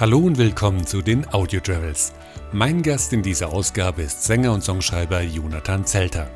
[0.00, 2.14] Hallo und willkommen zu den Audio Travels.
[2.52, 6.30] Mein Gast in dieser Ausgabe ist Sänger und Songschreiber Jonathan Zelter.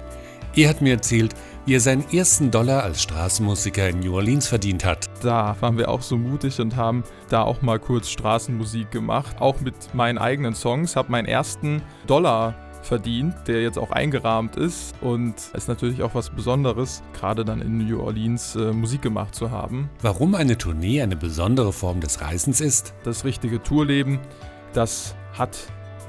[0.54, 1.32] Er hat mir erzählt,
[1.64, 5.06] wie er seinen ersten Dollar als Straßenmusiker in New Orleans verdient hat.
[5.22, 9.58] Da waren wir auch so mutig und haben da auch mal kurz Straßenmusik gemacht, auch
[9.62, 12.54] mit meinen eigenen Songs, habe meinen ersten Dollar
[12.84, 17.60] verdient, der jetzt auch eingerahmt ist und es ist natürlich auch was Besonderes, gerade dann
[17.60, 19.90] in New Orleans äh, Musik gemacht zu haben.
[20.02, 22.94] Warum eine Tournee eine besondere Form des Reisens ist?
[23.04, 24.20] Das richtige Tourleben,
[24.72, 25.56] das hat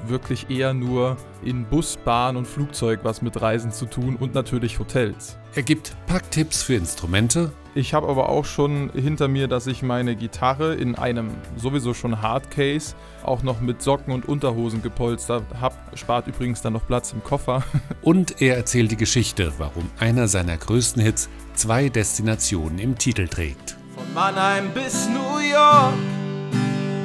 [0.06, 4.78] wirklich eher nur in Bus, Bahn und Flugzeug was mit Reisen zu tun und natürlich
[4.78, 5.38] Hotels.
[5.54, 7.52] Er gibt Packtipps für Instrumente.
[7.76, 12.22] Ich habe aber auch schon hinter mir, dass ich meine Gitarre in einem sowieso schon
[12.22, 15.74] Hardcase auch noch mit Socken und Unterhosen gepolstert habe.
[15.94, 17.62] Spart übrigens dann noch Platz im Koffer.
[18.02, 23.76] Und er erzählt die Geschichte, warum einer seiner größten Hits zwei Destinationen im Titel trägt.
[23.94, 25.92] Von Mannheim bis New York,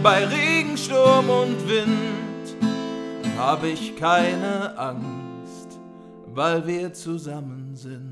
[0.02, 2.56] bei Regen, Sturm und Wind,
[3.38, 5.82] habe ich keine Angst,
[6.28, 8.11] weil wir zusammen sind.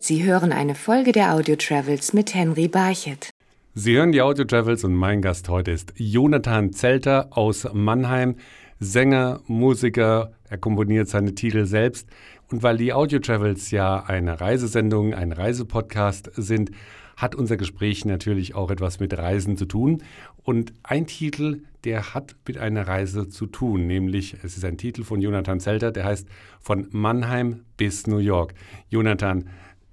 [0.00, 3.30] Sie hören eine Folge der Audio Travels mit Henry Barchet.
[3.74, 8.36] Sie hören die Audio Travels und mein Gast heute ist Jonathan Zelter aus Mannheim,
[8.78, 12.08] Sänger, Musiker, er komponiert seine Titel selbst.
[12.48, 16.70] Und weil die Audio Travels ja eine Reisesendung, ein Reisepodcast sind,
[17.16, 20.04] hat unser Gespräch natürlich auch etwas mit Reisen zu tun.
[20.44, 25.02] Und ein Titel, der hat mit einer Reise zu tun, nämlich es ist ein Titel
[25.02, 26.28] von Jonathan Zelter, der heißt
[26.60, 28.54] Von Mannheim bis New York.
[28.88, 29.48] Jonathan,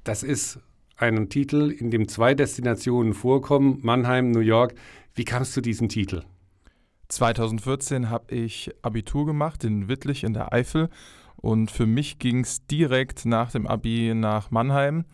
[0.05, 0.59] das ist
[0.97, 4.75] ein Titel, in dem zwei Destinationen vorkommen, Mannheim, New York.
[5.13, 6.23] Wie kamst du zu diesem Titel?
[7.09, 10.89] 2014 habe ich Abitur gemacht in Wittlich in der Eifel
[11.35, 15.05] und für mich ging es direkt nach dem Abi nach Mannheim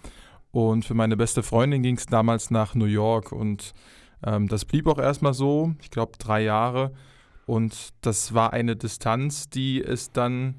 [0.52, 3.74] und für meine beste Freundin ging es damals nach New York und
[4.26, 6.94] ähm, das blieb auch erstmal so, ich glaube drei Jahre
[7.46, 10.56] und das war eine Distanz, die es dann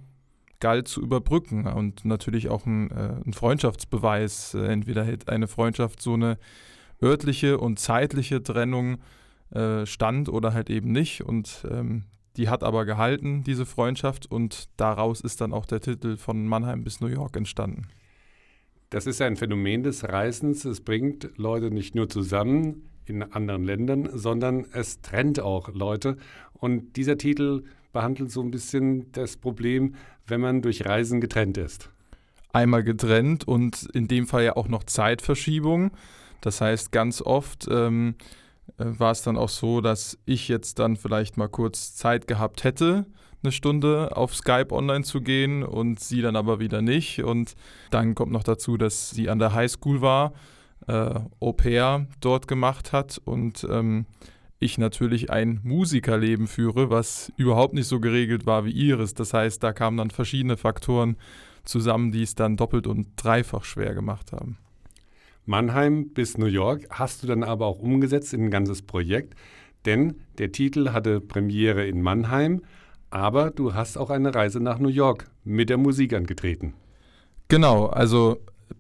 [0.62, 4.54] galt zu überbrücken und natürlich auch ein, äh, ein Freundschaftsbeweis.
[4.54, 6.38] Äh, entweder hätte eine Freundschaft so eine
[7.02, 8.98] örtliche und zeitliche Trennung
[9.50, 11.22] äh, stand oder halt eben nicht.
[11.22, 12.04] Und ähm,
[12.36, 16.84] die hat aber gehalten, diese Freundschaft, und daraus ist dann auch der Titel von Mannheim
[16.84, 17.88] bis New York entstanden.
[18.88, 20.64] Das ist ein Phänomen des Reisens.
[20.64, 26.18] Es bringt Leute nicht nur zusammen in anderen Ländern, sondern es trennt auch Leute.
[26.52, 29.94] Und dieser Titel behandelt so ein bisschen das Problem,
[30.26, 31.90] wenn man durch Reisen getrennt ist.
[32.52, 35.92] Einmal getrennt und in dem Fall ja auch noch Zeitverschiebung.
[36.40, 38.16] Das heißt, ganz oft ähm,
[38.78, 42.64] äh, war es dann auch so, dass ich jetzt dann vielleicht mal kurz Zeit gehabt
[42.64, 43.06] hätte,
[43.42, 47.22] eine Stunde auf Skype online zu gehen und sie dann aber wieder nicht.
[47.22, 47.54] Und
[47.90, 50.32] dann kommt noch dazu, dass sie an der Highschool war,
[50.86, 54.06] äh, Au pair dort gemacht hat und ähm,
[54.62, 59.14] ich natürlich ein Musikerleben führe, was überhaupt nicht so geregelt war wie ihres.
[59.14, 61.16] Das heißt, da kamen dann verschiedene Faktoren
[61.64, 64.58] zusammen, die es dann doppelt und dreifach schwer gemacht haben.
[65.44, 69.34] Mannheim bis New York hast du dann aber auch umgesetzt in ein ganzes Projekt,
[69.84, 72.62] denn der Titel hatte Premiere in Mannheim,
[73.10, 76.74] aber du hast auch eine Reise nach New York mit der Musik angetreten.
[77.48, 78.38] Genau, also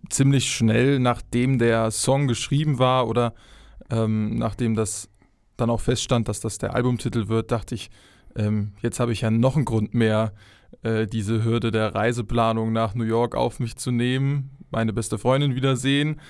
[0.08, 3.34] ziemlich schnell nachdem der Song geschrieben war oder
[3.90, 5.08] ähm, nachdem das
[5.56, 7.90] dann auch feststand, dass das der Albumtitel wird, dachte ich,
[8.36, 10.32] ähm, jetzt habe ich ja noch einen Grund mehr,
[10.82, 15.54] äh, diese Hürde der Reiseplanung nach New York auf mich zu nehmen, meine beste Freundin
[15.54, 16.20] wiedersehen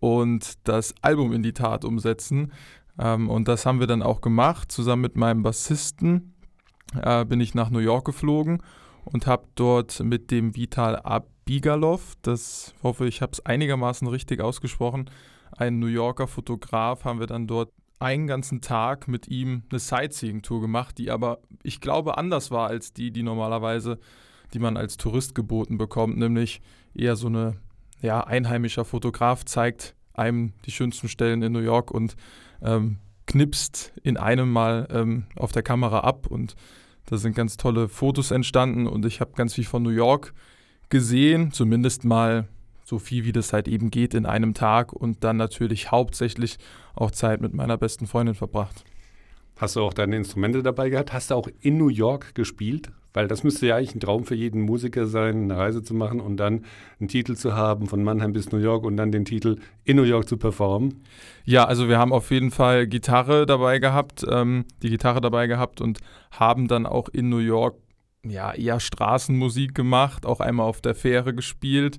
[0.00, 2.52] und das Album in die Tat umsetzen.
[2.98, 4.72] Ähm, und das haben wir dann auch gemacht.
[4.72, 6.34] Zusammen mit meinem Bassisten
[7.00, 8.62] äh, bin ich nach New York geflogen
[9.04, 15.10] und habe dort mit dem Vital Abigalov, das hoffe ich habe es einigermaßen richtig ausgesprochen,
[15.56, 17.70] ein New Yorker Fotograf, haben wir dann dort
[18.02, 22.92] einen ganzen Tag mit ihm eine Sightseeing-Tour gemacht, die aber, ich glaube, anders war als
[22.92, 23.98] die, die normalerweise,
[24.52, 26.60] die man als Tourist geboten bekommt, nämlich
[26.94, 27.56] eher so eine,
[28.00, 32.16] ja, einheimischer Fotograf zeigt einem die schönsten Stellen in New York und
[32.60, 36.26] ähm, knipst in einem Mal ähm, auf der Kamera ab.
[36.26, 36.54] Und
[37.06, 40.34] da sind ganz tolle Fotos entstanden und ich habe ganz viel von New York
[40.88, 42.48] gesehen, zumindest mal
[42.92, 46.58] so viel wie das halt eben geht in einem Tag und dann natürlich hauptsächlich
[46.94, 48.84] auch Zeit mit meiner besten Freundin verbracht.
[49.56, 51.14] Hast du auch deine Instrumente dabei gehabt?
[51.14, 52.90] Hast du auch in New York gespielt?
[53.14, 56.20] Weil das müsste ja eigentlich ein Traum für jeden Musiker sein, eine Reise zu machen
[56.20, 56.66] und dann
[57.00, 60.02] einen Titel zu haben von Mannheim bis New York und dann den Titel in New
[60.02, 61.02] York zu performen.
[61.44, 65.80] Ja, also wir haben auf jeden Fall Gitarre dabei gehabt, ähm, die Gitarre dabei gehabt
[65.80, 66.00] und
[66.30, 67.76] haben dann auch in New York
[68.24, 71.98] ja eher Straßenmusik gemacht, auch einmal auf der Fähre gespielt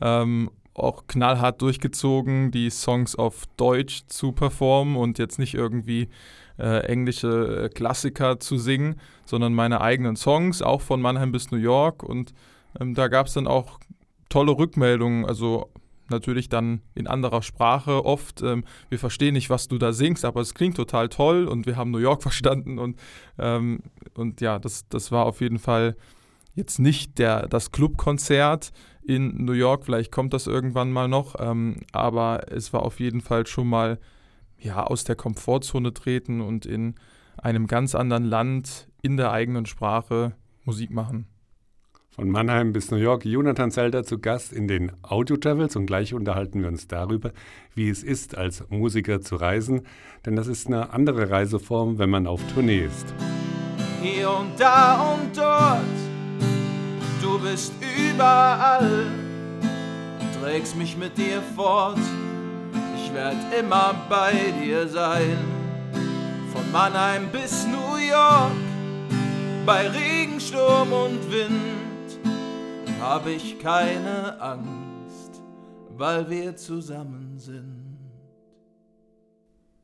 [0.00, 6.08] ähm, auch knallhart durchgezogen, die Songs auf Deutsch zu performen und jetzt nicht irgendwie
[6.58, 11.58] äh, englische äh, Klassiker zu singen, sondern meine eigenen Songs, auch von Mannheim bis New
[11.58, 12.02] York.
[12.02, 12.34] Und
[12.80, 13.78] ähm, da gab es dann auch
[14.28, 15.70] tolle Rückmeldungen, also
[16.10, 18.42] natürlich dann in anderer Sprache oft.
[18.42, 21.76] Ähm, wir verstehen nicht, was du da singst, aber es klingt total toll und wir
[21.76, 22.98] haben New York verstanden und,
[23.38, 23.80] ähm,
[24.14, 25.96] und ja, das, das war auf jeden Fall
[26.54, 28.72] jetzt nicht der, das Clubkonzert
[29.02, 33.20] in New York, vielleicht kommt das irgendwann mal noch, ähm, aber es war auf jeden
[33.20, 33.98] Fall schon mal
[34.58, 36.94] ja, aus der Komfortzone treten und in
[37.36, 40.34] einem ganz anderen Land in der eigenen Sprache
[40.64, 41.26] Musik machen.
[42.14, 46.14] Von Mannheim bis New York, Jonathan Zelter zu Gast in den Audio Travels und gleich
[46.14, 47.32] unterhalten wir uns darüber,
[47.74, 49.82] wie es ist, als Musiker zu reisen,
[50.24, 53.12] denn das ist eine andere Reiseform, wenn man auf Tournee ist.
[54.00, 55.80] Hier und da und dort,
[57.20, 59.06] du bist überall,
[60.40, 61.98] trägst mich mit dir fort,
[62.94, 65.36] ich werd immer bei dir sein.
[66.52, 68.52] Von Mannheim bis New York,
[69.66, 71.83] bei Regen, Sturm und Wind
[73.04, 75.42] habe ich keine Angst,
[75.90, 77.98] weil wir zusammen sind.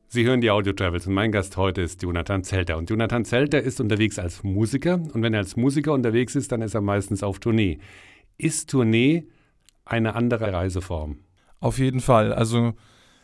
[0.08, 2.78] Sie hören die Audio Travels und mein Gast heute ist Jonathan Zelter.
[2.78, 6.62] Und Jonathan Zelter ist unterwegs als Musiker und wenn er als Musiker unterwegs ist, dann
[6.62, 7.78] ist er meistens auf Tournee.
[8.38, 9.28] Ist Tournee
[9.84, 11.19] eine andere Reiseform?
[11.61, 12.32] Auf jeden Fall.
[12.32, 12.73] Also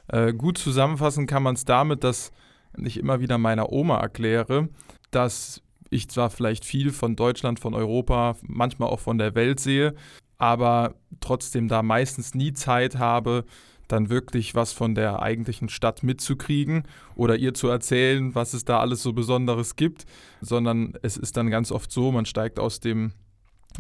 [0.08, 2.32] äh, gut zusammenfassen kann man es damit, dass
[2.76, 4.69] ich immer wieder meiner Oma erkläre,
[5.10, 9.94] dass ich zwar vielleicht viel von Deutschland, von Europa, manchmal auch von der Welt sehe,
[10.38, 13.44] aber trotzdem da meistens nie Zeit habe,
[13.88, 16.84] dann wirklich was von der eigentlichen Stadt mitzukriegen
[17.14, 20.06] oder ihr zu erzählen, was es da alles so Besonderes gibt,
[20.40, 23.12] sondern es ist dann ganz oft so, man steigt aus dem,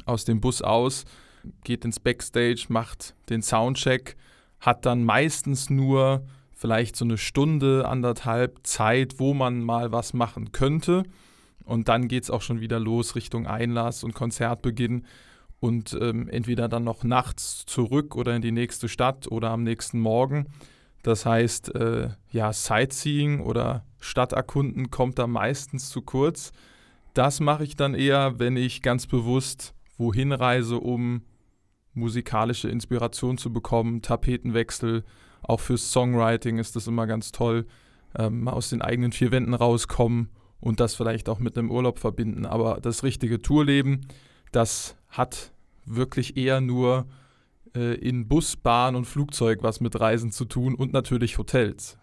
[0.04, 1.04] aus dem Bus aus,
[1.64, 4.16] geht ins Backstage, macht den Soundcheck,
[4.60, 6.24] hat dann meistens nur
[6.54, 11.04] vielleicht so eine Stunde, anderthalb Zeit, wo man mal was machen könnte
[11.66, 15.04] und dann geht es auch schon wieder los Richtung Einlass und Konzertbeginn.
[15.58, 19.98] Und ähm, entweder dann noch nachts zurück oder in die nächste Stadt oder am nächsten
[19.98, 20.46] Morgen.
[21.02, 26.52] Das heißt, äh, ja, Sightseeing oder Stadterkunden kommt da meistens zu kurz.
[27.14, 31.22] Das mache ich dann eher, wenn ich ganz bewusst wohin reise, um
[31.94, 35.04] musikalische Inspiration zu bekommen, Tapetenwechsel.
[35.42, 37.66] Auch fürs Songwriting ist das immer ganz toll.
[38.16, 40.30] Ähm, aus den eigenen vier Wänden rauskommen
[40.60, 42.46] und das vielleicht auch mit einem Urlaub verbinden.
[42.46, 44.06] Aber das richtige Tourleben,
[44.52, 45.52] das hat
[45.84, 47.06] wirklich eher nur
[47.74, 51.98] äh, in Bus, Bahn und Flugzeug was mit Reisen zu tun und natürlich Hotels.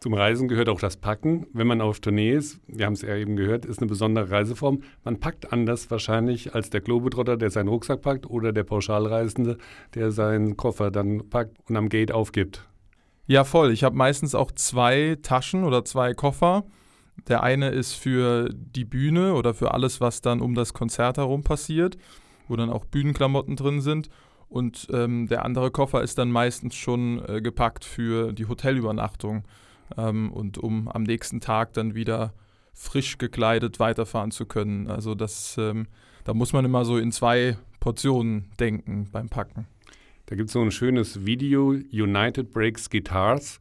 [0.00, 1.48] Zum Reisen gehört auch das Packen.
[1.52, 4.82] Wenn man auf Tournee ist, wir haben es ja eben gehört, ist eine besondere Reiseform.
[5.02, 9.58] Man packt anders wahrscheinlich als der Globetrotter, der seinen Rucksack packt, oder der Pauschalreisende,
[9.94, 12.64] der seinen Koffer dann packt und am Gate aufgibt.
[13.26, 13.72] Ja, voll.
[13.72, 16.64] Ich habe meistens auch zwei Taschen oder zwei Koffer
[17.26, 21.42] der eine ist für die Bühne oder für alles, was dann um das Konzert herum
[21.42, 21.98] passiert,
[22.46, 24.08] wo dann auch Bühnenklamotten drin sind.
[24.48, 29.44] Und ähm, der andere Koffer ist dann meistens schon äh, gepackt für die Hotelübernachtung
[29.96, 32.32] ähm, und um am nächsten Tag dann wieder
[32.72, 34.86] frisch gekleidet weiterfahren zu können.
[34.86, 35.86] Also das, ähm,
[36.24, 39.66] da muss man immer so in zwei Portionen denken beim Packen.
[40.26, 43.60] Da gibt es so ein schönes Video, United Breaks Guitars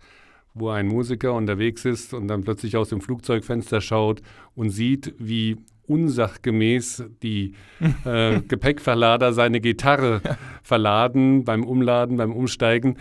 [0.60, 4.22] wo ein Musiker unterwegs ist und dann plötzlich aus dem Flugzeugfenster schaut
[4.56, 7.54] und sieht, wie unsachgemäß die
[8.06, 10.22] äh, Gepäckverlader seine Gitarre
[10.62, 12.98] verladen beim Umladen, beim Umsteigen.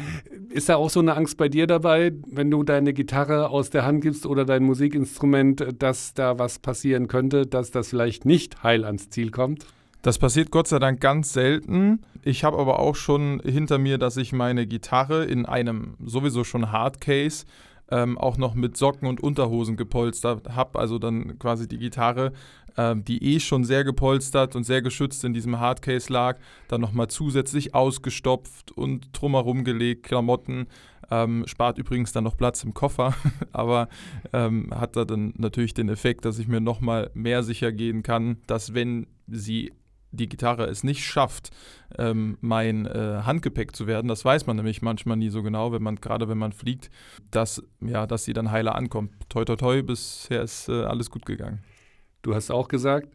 [0.50, 3.84] Ist da auch so eine Angst bei dir dabei, wenn du deine Gitarre aus der
[3.84, 8.84] Hand gibst oder dein Musikinstrument, dass da was passieren könnte, dass das vielleicht nicht heil
[8.84, 9.66] ans Ziel kommt?
[10.06, 12.06] Das passiert Gott sei Dank ganz selten.
[12.22, 16.70] Ich habe aber auch schon hinter mir, dass ich meine Gitarre in einem sowieso schon
[16.70, 17.44] Hardcase
[17.90, 20.78] ähm, auch noch mit Socken und Unterhosen gepolstert habe.
[20.78, 22.32] Also dann quasi die Gitarre,
[22.76, 27.08] ähm, die eh schon sehr gepolstert und sehr geschützt in diesem Hardcase lag, dann nochmal
[27.08, 30.68] zusätzlich ausgestopft und drumherum gelegt, Klamotten.
[31.10, 33.12] Ähm, spart übrigens dann noch Platz im Koffer,
[33.52, 33.88] aber
[34.32, 38.36] ähm, hat da dann natürlich den Effekt, dass ich mir nochmal mehr sicher gehen kann,
[38.46, 39.72] dass wenn sie
[40.16, 41.50] die Gitarre es nicht schafft,
[41.98, 44.08] ähm, mein äh, Handgepäck zu werden.
[44.08, 46.90] Das weiß man nämlich manchmal nie so genau, wenn man gerade wenn man fliegt,
[47.30, 49.12] dass ja, dass sie dann heiler ankommt.
[49.28, 51.62] Toi toi toi, bisher ist äh, alles gut gegangen.
[52.22, 53.08] Du hast auch gesagt,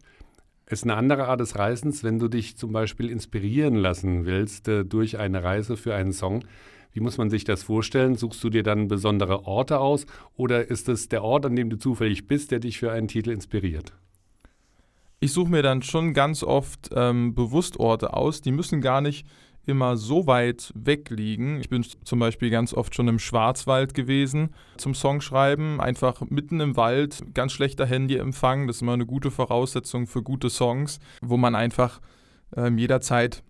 [0.66, 4.68] es ist eine andere Art des Reisens, wenn du dich zum Beispiel inspirieren lassen willst
[4.68, 6.44] äh, durch eine Reise für einen Song.
[6.92, 8.16] Wie muss man sich das vorstellen?
[8.16, 10.06] Suchst du dir dann besondere Orte aus
[10.36, 13.30] oder ist es der Ort, an dem du zufällig bist, der dich für einen Titel
[13.30, 13.92] inspiriert?
[15.22, 18.40] Ich suche mir dann schon ganz oft ähm, bewusst Orte aus.
[18.40, 19.24] Die müssen gar nicht
[19.64, 21.60] immer so weit weg liegen.
[21.60, 26.76] Ich bin zum Beispiel ganz oft schon im Schwarzwald gewesen zum Songschreiben, einfach mitten im
[26.76, 31.54] Wald, ganz schlechter Handyempfang, das ist immer eine gute Voraussetzung für gute Songs, wo man
[31.54, 32.00] einfach
[32.56, 33.44] ähm, jederzeit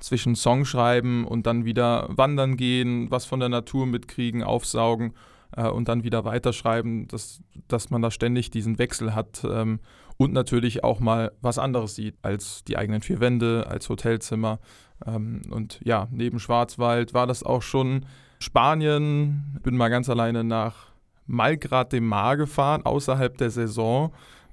[0.00, 5.14] zwischen Songschreiben und dann wieder wandern gehen, was von der Natur mitkriegen, aufsaugen
[5.56, 9.78] äh, und dann wieder weiterschreiben, dass, dass man da ständig diesen Wechsel hat ähm,
[10.18, 14.60] und natürlich auch mal was anderes sieht als die eigenen vier Wände, als Hotelzimmer.
[15.06, 18.06] Ähm, und ja, neben Schwarzwald war das auch schon
[18.38, 19.58] Spanien.
[19.62, 20.92] Bin mal ganz alleine nach
[21.26, 24.12] Malgrad dem Mar gefahren, außerhalb der Saison.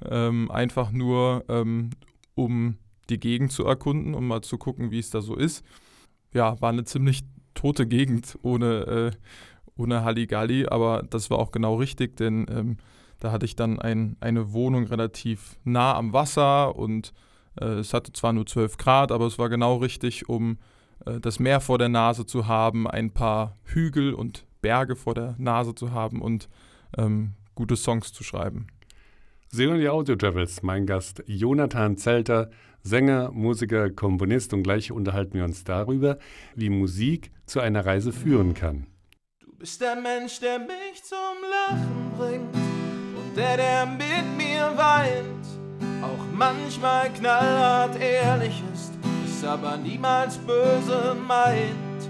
[0.09, 1.91] Ähm, einfach nur, ähm,
[2.35, 2.77] um
[3.09, 5.63] die Gegend zu erkunden, um mal zu gucken, wie es da so ist.
[6.33, 7.21] Ja, war eine ziemlich
[7.53, 9.11] tote Gegend ohne, äh,
[9.77, 12.77] ohne Halligalli, aber das war auch genau richtig, denn
[13.19, 17.13] da hatte ich dann ein, eine Wohnung relativ nah am Wasser und
[17.59, 20.57] äh, es hatte zwar nur 12 Grad, aber es war genau richtig, um
[21.05, 25.35] äh, das Meer vor der Nase zu haben, ein paar Hügel und Berge vor der
[25.37, 26.49] Nase zu haben und
[26.97, 28.67] ähm, gute Songs zu schreiben.
[29.49, 30.63] Sie hören die Audio Travels.
[30.63, 32.49] Mein Gast Jonathan Zelter,
[32.81, 36.17] Sänger, Musiker, Komponist und gleich unterhalten wir uns darüber,
[36.55, 38.87] wie Musik zu einer Reise führen kann.
[39.39, 41.17] Du bist der Mensch, der mich zum
[41.49, 42.82] Lachen bringt
[43.35, 45.45] der, der mit mir weint.
[46.03, 48.93] Auch manchmal knallhart ehrlich ist,
[49.25, 52.01] es aber niemals böse meint.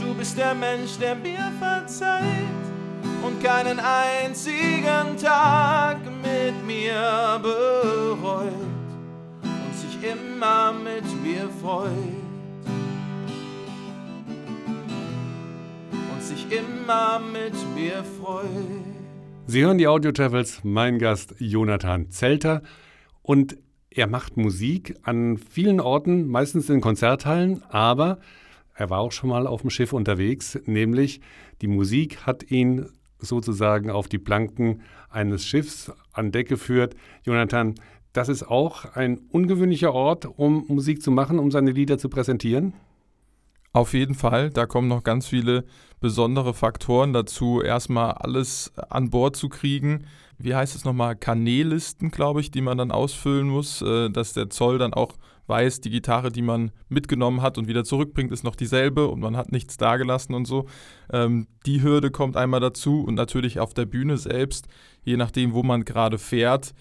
[0.00, 2.24] Du bist der Mensch, der mir verzeiht
[3.22, 8.52] und keinen einzigen Tag mit mir bereut
[9.42, 11.90] und sich immer mit mir freut.
[16.12, 18.91] Und sich immer mit mir freut.
[19.46, 22.62] Sie hören die Audio Travels, mein Gast Jonathan Zelter
[23.22, 23.58] und
[23.90, 28.18] er macht Musik an vielen Orten, meistens in Konzerthallen, aber
[28.74, 31.20] er war auch schon mal auf dem Schiff unterwegs, nämlich
[31.60, 32.86] die Musik hat ihn
[33.18, 36.94] sozusagen auf die Planken eines Schiffs an Deck geführt.
[37.24, 37.74] Jonathan,
[38.12, 42.74] das ist auch ein ungewöhnlicher Ort, um Musik zu machen, um seine Lieder zu präsentieren?
[43.74, 45.64] Auf jeden Fall, da kommen noch ganz viele
[45.98, 50.04] besondere Faktoren dazu, erstmal alles an Bord zu kriegen.
[50.36, 51.16] Wie heißt es nochmal?
[51.16, 55.14] Kanällisten, glaube ich, die man dann ausfüllen muss, äh, dass der Zoll dann auch
[55.46, 59.36] weiß, die Gitarre, die man mitgenommen hat und wieder zurückbringt, ist noch dieselbe und man
[59.36, 60.66] hat nichts dagelassen und so.
[61.10, 64.68] Ähm, die Hürde kommt einmal dazu und natürlich auf der Bühne selbst,
[65.02, 66.74] je nachdem, wo man gerade fährt,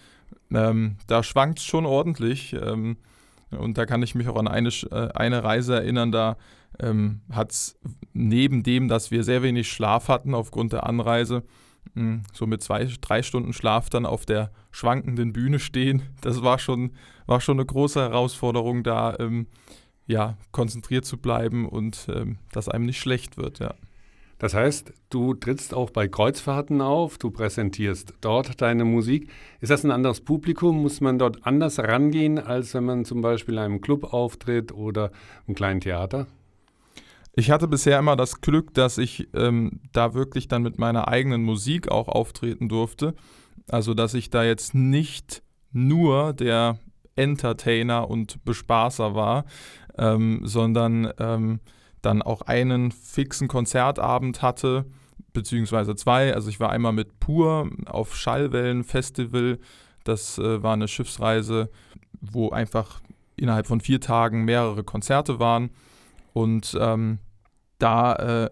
[0.53, 2.53] ähm, da schwankt es schon ordentlich.
[3.57, 6.37] Und da kann ich mich auch an eine, äh, eine Reise erinnern, da
[6.79, 7.79] ähm, hat es
[8.13, 11.43] neben dem, dass wir sehr wenig Schlaf hatten aufgrund der Anreise,
[11.93, 16.03] hm, so mit zwei, drei Stunden Schlaf dann auf der schwankenden Bühne stehen.
[16.21, 16.91] Das war schon,
[17.25, 19.47] war schon eine große Herausforderung, da ähm,
[20.07, 23.73] ja, konzentriert zu bleiben und ähm, dass einem nicht schlecht wird, ja.
[24.41, 29.29] Das heißt, du trittst auch bei Kreuzfahrten auf, du präsentierst dort deine Musik.
[29.59, 30.81] Ist das ein anderes Publikum?
[30.81, 35.11] Muss man dort anders rangehen, als wenn man zum Beispiel in einem Club auftritt oder
[35.45, 36.25] im kleinen Theater?
[37.35, 41.43] Ich hatte bisher immer das Glück, dass ich ähm, da wirklich dann mit meiner eigenen
[41.43, 43.13] Musik auch auftreten durfte.
[43.69, 46.79] Also, dass ich da jetzt nicht nur der
[47.15, 49.45] Entertainer und Bespaßer war,
[49.99, 51.59] ähm, sondern ähm,
[52.01, 54.85] dann auch einen fixen Konzertabend hatte,
[55.33, 56.33] beziehungsweise zwei.
[56.33, 59.59] Also ich war einmal mit Pur auf Schallwellen Festival.
[60.03, 61.69] Das äh, war eine Schiffsreise,
[62.19, 63.01] wo einfach
[63.35, 65.71] innerhalb von vier Tagen mehrere Konzerte waren.
[66.33, 67.19] Und ähm,
[67.79, 68.49] da äh,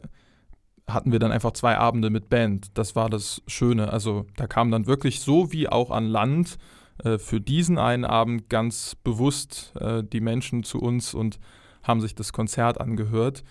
[0.88, 2.78] hatten wir dann einfach zwei Abende mit Band.
[2.78, 3.92] Das war das Schöne.
[3.92, 6.58] Also da kam dann wirklich so wie auch an Land
[7.04, 11.40] äh, für diesen einen Abend ganz bewusst äh, die Menschen zu uns und
[11.84, 13.44] haben sich das Konzert angehört.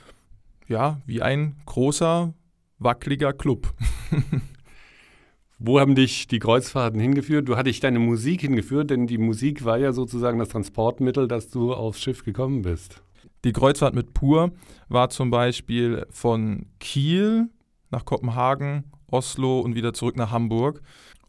[0.67, 2.35] Ja, wie ein großer,
[2.79, 3.75] wackeliger Club.
[5.59, 7.49] Wo haben dich die Kreuzfahrten hingeführt?
[7.49, 11.75] Du hattest deine Musik hingeführt, denn die Musik war ja sozusagen das Transportmittel, dass du
[11.75, 13.03] aufs Schiff gekommen bist.
[13.45, 14.53] Die Kreuzfahrt mit Pur
[14.89, 17.49] war zum Beispiel von Kiel
[17.91, 20.81] nach Kopenhagen, Oslo und wieder zurück nach Hamburg.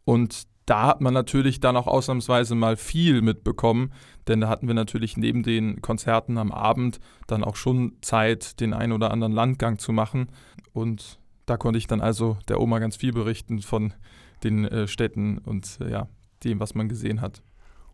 [0.05, 3.91] Und da hat man natürlich dann auch ausnahmsweise mal viel mitbekommen,
[4.27, 8.73] denn da hatten wir natürlich neben den Konzerten am Abend dann auch schon Zeit, den
[8.73, 10.27] ein oder anderen Landgang zu machen.
[10.71, 13.93] Und da konnte ich dann also der Oma ganz viel berichten von
[14.43, 16.07] den äh, Städten und äh, ja,
[16.43, 17.41] dem, was man gesehen hat.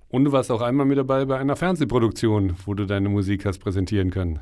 [0.09, 3.59] Und du warst auch einmal mit dabei bei einer Fernsehproduktion, wo du deine Musik hast
[3.59, 4.41] präsentieren können.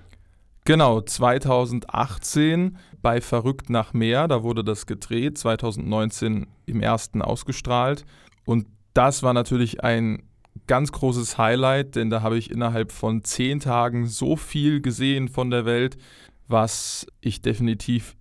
[0.65, 8.05] Genau, 2018 bei Verrückt nach Meer, da wurde das gedreht, 2019 im ersten ausgestrahlt.
[8.45, 10.23] Und das war natürlich ein
[10.67, 15.49] ganz großes Highlight, denn da habe ich innerhalb von zehn Tagen so viel gesehen von
[15.49, 15.97] der Welt,
[16.47, 18.15] was ich definitiv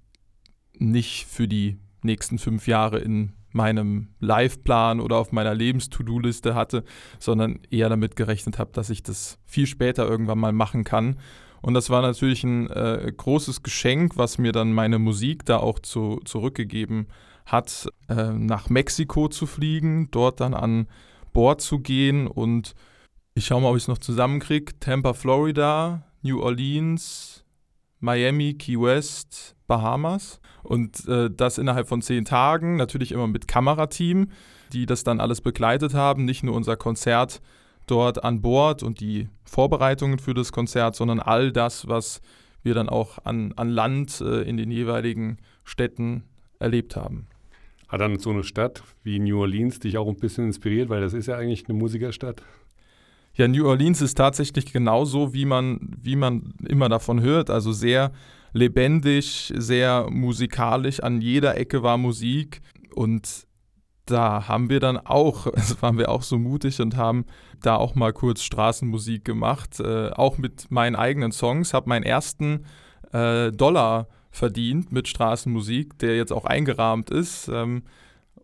[0.78, 6.84] nicht für die nächsten fünf Jahre in meinem Live-Plan oder auf meiner Lebens-To-Do-Liste hatte,
[7.18, 11.18] sondern eher damit gerechnet habe, dass ich das viel später irgendwann mal machen kann.
[11.60, 15.78] Und das war natürlich ein äh, großes Geschenk, was mir dann meine Musik da auch
[15.78, 20.86] zu, zurückgegeben hat, äh, nach Mexiko zu fliegen, dort dann an
[21.32, 22.74] Bord zu gehen und
[23.34, 24.78] ich schaue mal, ob ich es noch zusammenkriege.
[24.78, 27.44] Tampa, Florida, New Orleans,
[27.98, 30.40] Miami, Key West, Bahamas.
[30.62, 34.28] Und äh, das innerhalb von zehn Tagen, natürlich immer mit Kamerateam,
[34.72, 36.24] die das dann alles begleitet haben.
[36.24, 37.40] Nicht nur unser Konzert
[37.86, 42.20] dort an Bord und die Vorbereitungen für das Konzert, sondern all das, was
[42.62, 46.24] wir dann auch an, an Land äh, in den jeweiligen Städten
[46.58, 47.26] erlebt haben.
[47.92, 51.12] Hat dann so eine Stadt wie New Orleans dich auch ein bisschen inspiriert, weil das
[51.12, 52.42] ist ja eigentlich eine Musikerstadt?
[53.34, 57.50] Ja, New Orleans ist tatsächlich genauso, wie man, wie man immer davon hört.
[57.50, 58.12] Also sehr
[58.54, 61.00] lebendig, sehr musikalisch.
[61.00, 62.62] An jeder Ecke war Musik.
[62.94, 63.46] Und
[64.06, 67.26] da haben wir dann auch, also waren wir auch so mutig und haben
[67.60, 72.64] da auch mal kurz Straßenmusik gemacht, äh, auch mit meinen eigenen Songs, habe meinen ersten
[73.12, 77.48] äh, Dollar verdient mit Straßenmusik, der jetzt auch eingerahmt ist.
[77.48, 77.84] Ähm,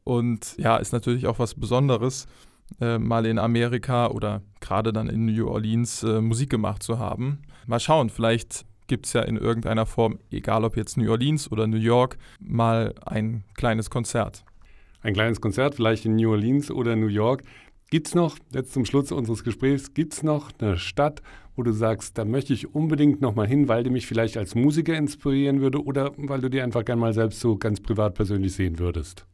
[0.04, 2.28] und ja, ist natürlich auch was Besonderes,
[2.80, 7.42] äh, mal in Amerika oder gerade dann in New Orleans äh, Musik gemacht zu haben.
[7.66, 11.66] Mal schauen, vielleicht gibt es ja in irgendeiner Form, egal ob jetzt New Orleans oder
[11.66, 14.44] New York, mal ein kleines Konzert
[15.02, 17.42] ein kleines Konzert, vielleicht in New Orleans oder New York.
[17.90, 21.22] Gibt es noch, jetzt zum Schluss unseres Gesprächs, gibt es noch eine Stadt,
[21.58, 24.96] wo du sagst, da möchte ich unbedingt nochmal hin, weil die mich vielleicht als Musiker
[24.96, 28.78] inspirieren würde oder weil du die einfach gerne mal selbst so ganz privat persönlich sehen
[28.78, 29.26] würdest?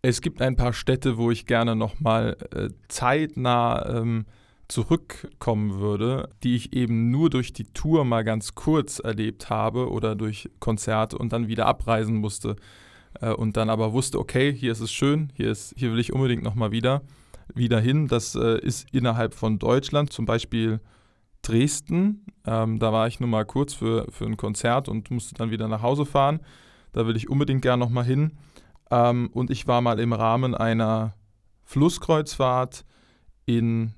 [0.00, 4.24] Es gibt ein paar Städte, wo ich gerne nochmal äh, zeitnah ähm,
[4.68, 10.14] zurückkommen würde, die ich eben nur durch die Tour mal ganz kurz erlebt habe oder
[10.14, 12.56] durch Konzerte und dann wieder abreisen musste
[13.20, 16.12] äh, und dann aber wusste, okay, hier ist es schön, hier, ist, hier will ich
[16.12, 17.02] unbedingt nochmal wieder,
[17.54, 18.08] wieder hin.
[18.08, 20.80] Das äh, ist innerhalb von Deutschland, zum Beispiel
[21.48, 22.26] Dresden.
[22.46, 25.68] Ähm, da war ich nur mal kurz für, für ein Konzert und musste dann wieder
[25.68, 26.40] nach Hause fahren.
[26.92, 28.32] Da will ich unbedingt gern nochmal hin.
[28.90, 31.14] Ähm, und ich war mal im Rahmen einer
[31.64, 32.84] Flusskreuzfahrt
[33.44, 33.94] in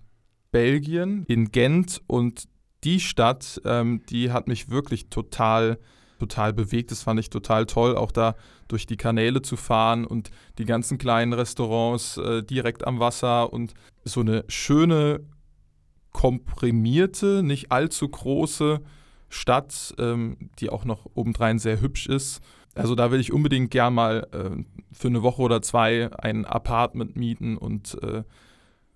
[0.50, 2.48] Belgien, in Gent und
[2.84, 5.78] die Stadt, ähm, die hat mich wirklich total
[6.18, 6.90] total bewegt.
[6.90, 8.34] Das fand ich total toll, auch da
[8.66, 13.74] durch die Kanäle zu fahren und die ganzen kleinen Restaurants äh, direkt am Wasser und
[14.04, 15.20] so eine schöne,
[16.12, 18.80] komprimierte, nicht allzu große
[19.28, 22.40] Stadt, ähm, die auch noch obendrein sehr hübsch ist.
[22.74, 27.16] Also da will ich unbedingt gern mal äh, für eine Woche oder zwei ein Apartment
[27.16, 28.22] mieten und äh,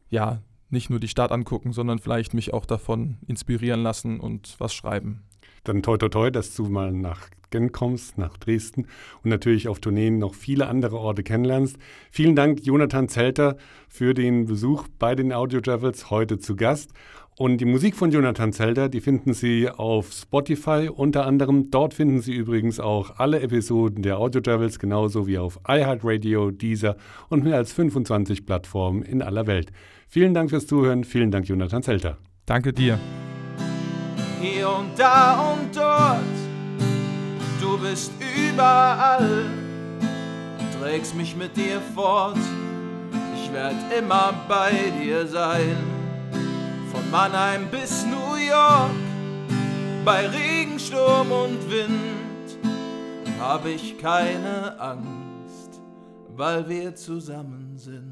[0.09, 4.73] ja, nicht nur die Stadt angucken, sondern vielleicht mich auch davon inspirieren lassen und was
[4.73, 5.23] schreiben
[5.65, 8.87] dann toi toi toi, dass du mal nach Gent kommst, nach Dresden
[9.23, 11.77] und natürlich auf Tourneen noch viele andere Orte kennenlernst.
[12.11, 13.57] Vielen Dank, Jonathan Zelter,
[13.89, 16.91] für den Besuch bei den Audio Travels heute zu Gast.
[17.37, 21.71] Und die Musik von Jonathan Zelter, die finden Sie auf Spotify unter anderem.
[21.71, 26.97] Dort finden Sie übrigens auch alle Episoden der Audio Travels, genauso wie auf iHeartRadio, Deezer
[27.29, 29.73] und mehr als 25 Plattformen in aller Welt.
[30.09, 31.05] Vielen Dank fürs Zuhören.
[31.05, 32.19] Vielen Dank, Jonathan Zelter.
[32.45, 32.99] Danke dir
[34.43, 36.42] hier und da und dort.
[37.73, 39.47] Du bist überall,
[40.79, 42.37] trägst mich mit dir fort.
[43.35, 45.79] Ich werd immer bei dir sein,
[46.93, 48.91] von Mannheim bis New York.
[50.05, 52.59] Bei Regen, Sturm und Wind
[53.41, 55.81] hab ich keine Angst,
[56.37, 58.12] weil wir zusammen sind.